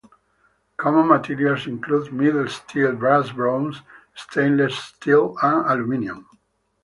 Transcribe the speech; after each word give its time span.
Common 0.77 1.07
materials 1.09 1.67
include 1.67 2.11
mild 2.11 2.49
steel, 2.49 2.95
brass, 2.95 3.29
bronze, 3.29 3.83
stainless 4.15 4.75
steel, 4.75 5.37
and 5.43 5.63
aluminium. 5.67 6.27